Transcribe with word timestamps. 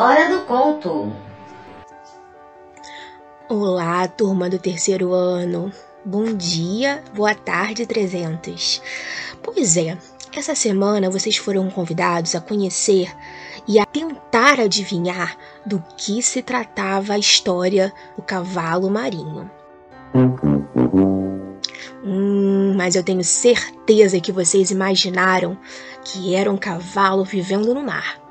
Hora 0.00 0.28
do 0.28 0.44
Conto. 0.44 1.12
Olá, 3.48 4.06
turma 4.06 4.48
do 4.48 4.56
terceiro 4.56 5.12
ano. 5.12 5.72
Bom 6.04 6.32
dia, 6.34 7.02
boa 7.16 7.34
tarde, 7.34 7.84
300. 7.84 8.80
Pois 9.42 9.76
é, 9.76 9.98
essa 10.32 10.54
semana 10.54 11.10
vocês 11.10 11.36
foram 11.36 11.68
convidados 11.68 12.36
a 12.36 12.40
conhecer 12.40 13.12
e 13.66 13.80
a 13.80 13.84
tentar 13.84 14.60
adivinhar 14.60 15.36
do 15.66 15.82
que 15.96 16.22
se 16.22 16.42
tratava 16.42 17.14
a 17.14 17.18
história 17.18 17.92
do 18.14 18.22
cavalo 18.22 18.88
marinho. 18.88 19.50
Hum, 22.04 22.72
mas 22.76 22.94
eu 22.94 23.02
tenho 23.02 23.24
certeza 23.24 24.20
que 24.20 24.30
vocês 24.30 24.70
imaginaram 24.70 25.58
que 26.04 26.36
era 26.36 26.52
um 26.52 26.56
cavalo 26.56 27.24
vivendo 27.24 27.74
no 27.74 27.82
mar. 27.82 28.27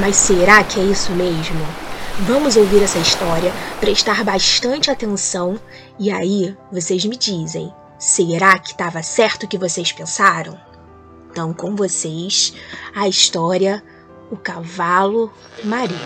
Mas 0.00 0.16
será 0.16 0.64
que 0.64 0.80
é 0.80 0.82
isso 0.82 1.12
mesmo? 1.12 1.60
Vamos 2.20 2.56
ouvir 2.56 2.82
essa 2.82 2.98
história, 2.98 3.52
prestar 3.80 4.24
bastante 4.24 4.90
atenção 4.90 5.60
e 5.98 6.10
aí 6.10 6.56
vocês 6.72 7.04
me 7.04 7.18
dizem: 7.18 7.70
será 7.98 8.58
que 8.58 8.70
estava 8.70 9.02
certo 9.02 9.44
o 9.44 9.48
que 9.48 9.58
vocês 9.58 9.92
pensaram? 9.92 10.58
Então, 11.30 11.52
com 11.52 11.76
vocês, 11.76 12.54
a 12.94 13.06
história 13.08 13.84
O 14.30 14.38
Cavalo 14.38 15.30
Marinho. 15.62 16.00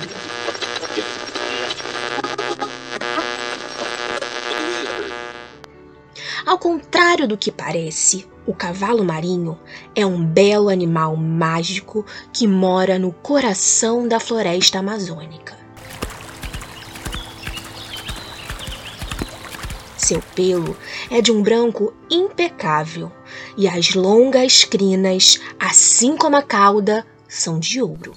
Ao 6.44 6.58
contrário 6.58 7.28
do 7.28 7.38
que 7.38 7.52
parece, 7.52 8.26
o 8.46 8.54
cavalo 8.54 9.04
marinho 9.04 9.58
é 9.94 10.04
um 10.04 10.24
belo 10.24 10.68
animal 10.68 11.16
mágico 11.16 12.04
que 12.32 12.46
mora 12.46 12.98
no 12.98 13.12
coração 13.12 14.06
da 14.06 14.20
floresta 14.20 14.78
amazônica. 14.78 15.56
Seu 19.96 20.20
pelo 20.34 20.76
é 21.10 21.22
de 21.22 21.32
um 21.32 21.42
branco 21.42 21.94
impecável 22.10 23.10
e 23.56 23.66
as 23.66 23.94
longas 23.94 24.62
crinas, 24.62 25.40
assim 25.58 26.14
como 26.14 26.36
a 26.36 26.42
cauda, 26.42 27.06
são 27.26 27.58
de 27.58 27.80
ouro. 27.80 28.12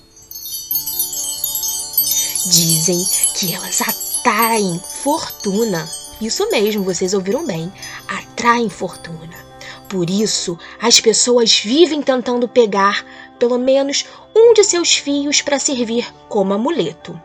Dizem 2.52 3.00
que 3.36 3.54
elas 3.54 3.82
atraem 3.82 4.82
fortuna. 5.02 5.88
Isso 6.20 6.50
mesmo, 6.50 6.84
vocês 6.84 7.14
ouviram 7.14 7.46
bem. 7.46 7.72
Atraem 8.08 8.70
fortuna. 8.70 9.47
Por 9.90 10.10
isso, 10.10 10.58
as 10.82 11.00
pessoas 11.00 11.60
vivem 11.60 12.02
tentando 12.02 12.48
pegar 12.48 13.06
pelo 13.40 13.58
menos 13.58 14.06
um 14.36 14.54
de 14.54 14.64
seus 14.64 14.96
fios 14.96 15.42
para 15.42 15.60
servir 15.60 16.14
como 16.28 16.54
amuleto. 16.54 17.20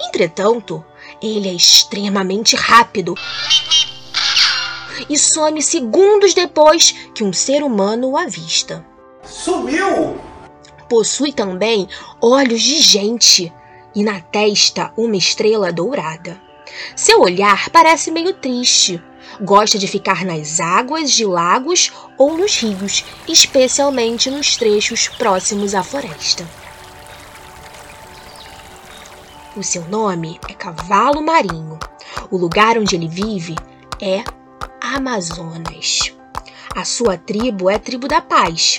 Entretanto, 0.00 0.84
ele 1.22 1.48
é 1.48 1.52
extremamente 1.52 2.56
rápido 2.56 3.14
e 5.08 5.16
some 5.16 5.62
segundos 5.62 6.34
depois 6.34 6.92
que 7.14 7.22
um 7.22 7.32
ser 7.32 7.62
humano 7.62 8.10
o 8.10 8.16
avista. 8.16 8.84
Sumiu! 9.24 10.18
Possui 10.88 11.32
também 11.32 11.88
olhos 12.20 12.62
de 12.62 12.80
gente 12.80 13.52
e 13.94 14.02
na 14.02 14.20
testa 14.20 14.92
uma 14.96 15.16
estrela 15.16 15.72
dourada. 15.72 16.40
Seu 16.96 17.20
olhar 17.20 17.70
parece 17.70 18.10
meio 18.10 18.34
triste, 18.34 19.02
Gosta 19.40 19.78
de 19.78 19.86
ficar 19.86 20.24
nas 20.24 20.60
águas 20.60 21.10
de 21.10 21.24
lagos 21.24 21.92
ou 22.16 22.36
nos 22.36 22.56
rios, 22.60 23.04
especialmente 23.26 24.30
nos 24.30 24.56
trechos 24.56 25.08
próximos 25.08 25.74
à 25.74 25.82
floresta. 25.82 26.46
O 29.56 29.62
seu 29.62 29.84
nome 29.88 30.38
é 30.48 30.54
Cavalo 30.54 31.20
Marinho. 31.20 31.78
O 32.30 32.36
lugar 32.36 32.78
onde 32.78 32.94
ele 32.94 33.08
vive 33.08 33.54
é 34.00 34.22
Amazonas. 34.80 36.14
A 36.76 36.84
sua 36.84 37.16
tribo 37.16 37.68
é 37.68 37.74
a 37.74 37.78
tribo 37.78 38.06
da 38.06 38.20
paz. 38.20 38.78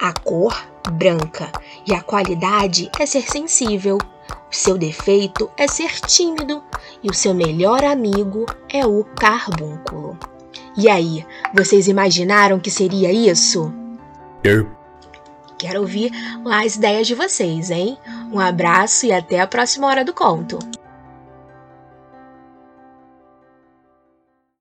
A 0.00 0.12
cor 0.12 0.54
branca 0.90 1.50
e 1.86 1.94
a 1.94 2.00
qualidade 2.00 2.90
é 2.98 3.04
ser 3.04 3.30
sensível. 3.30 3.98
O 4.30 4.54
seu 4.54 4.78
defeito 4.78 5.50
é 5.56 5.66
ser 5.66 6.00
tímido 6.00 6.62
e 7.02 7.10
o 7.10 7.14
seu 7.14 7.34
melhor 7.34 7.84
amigo 7.84 8.46
é 8.68 8.86
o 8.86 9.04
carbúnculo. 9.04 10.18
E 10.76 10.88
aí, 10.88 11.24
vocês 11.54 11.88
imaginaram 11.88 12.58
que 12.58 12.70
seria 12.70 13.12
isso? 13.12 13.72
Eu. 14.42 14.68
Quero 15.58 15.80
ouvir 15.80 16.10
as 16.44 16.76
ideias 16.76 17.06
de 17.06 17.14
vocês, 17.14 17.70
hein? 17.70 17.96
Um 18.32 18.40
abraço 18.40 19.06
e 19.06 19.12
até 19.12 19.40
a 19.40 19.46
próxima 19.46 19.86
hora 19.86 20.04
do 20.04 20.12
conto. 20.12 20.58